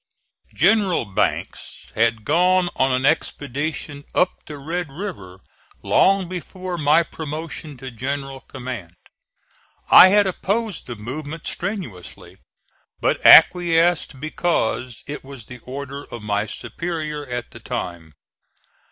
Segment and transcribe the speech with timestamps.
[0.55, 5.41] General Banks had gone on an expedition up the Red River
[5.83, 8.95] long before my promotion to general command.
[9.91, 12.39] I had opposed the movement strenuously,
[12.99, 18.13] but acquiesced because it was the order of my superior at the time.